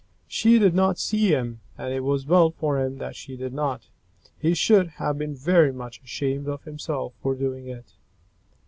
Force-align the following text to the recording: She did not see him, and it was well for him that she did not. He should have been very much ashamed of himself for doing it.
She 0.27 0.57
did 0.57 0.73
not 0.73 0.97
see 0.97 1.27
him, 1.27 1.59
and 1.77 1.93
it 1.93 1.99
was 1.99 2.25
well 2.25 2.49
for 2.49 2.83
him 2.83 2.97
that 2.97 3.15
she 3.15 3.37
did 3.37 3.53
not. 3.53 3.83
He 4.35 4.55
should 4.55 4.87
have 4.97 5.19
been 5.19 5.35
very 5.35 5.71
much 5.71 6.01
ashamed 6.01 6.47
of 6.47 6.63
himself 6.63 7.13
for 7.21 7.35
doing 7.35 7.67
it. 7.67 7.93